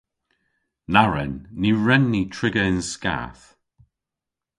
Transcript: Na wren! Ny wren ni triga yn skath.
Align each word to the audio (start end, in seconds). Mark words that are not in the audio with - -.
Na 0.93 1.03
wren! 1.07 1.33
Ny 1.59 1.69
wren 1.83 2.03
ni 2.09 2.21
triga 2.35 2.63
yn 2.69 2.79
skath. 2.91 3.45